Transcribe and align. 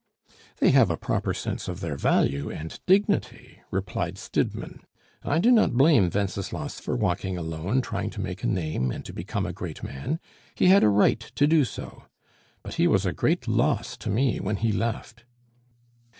"They 0.57 0.71
have 0.71 0.89
a 0.89 0.97
proper 0.97 1.31
sense 1.31 1.67
of 1.67 1.79
their 1.79 1.95
value 1.95 2.49
and 2.49 2.79
dignity," 2.87 3.61
replied 3.69 4.17
Stidmann. 4.17 4.81
"I 5.21 5.37
do 5.37 5.51
not 5.51 5.73
blame 5.77 6.09
Wenceslas 6.11 6.79
for 6.79 6.95
walking 6.95 7.37
alone, 7.37 7.81
trying 7.81 8.09
to 8.09 8.19
make 8.19 8.41
a 8.43 8.47
name, 8.47 8.89
and 8.89 9.05
to 9.05 9.13
become 9.13 9.45
a 9.45 9.53
great 9.53 9.83
man; 9.83 10.19
he 10.55 10.69
had 10.69 10.83
a 10.83 10.89
right 10.89 11.19
to 11.19 11.45
do 11.45 11.63
so! 11.63 12.05
But 12.63 12.73
he 12.81 12.87
was 12.87 13.05
a 13.05 13.13
great 13.13 13.47
loss 13.47 13.95
to 13.97 14.09
me 14.09 14.39
when 14.39 14.55
he 14.55 14.71
left." 14.71 15.23